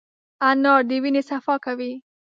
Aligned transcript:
انار 0.49 0.81
د 0.89 0.91
وینې 1.03 1.21
صفا 1.29 1.55
کوي. 1.65 1.93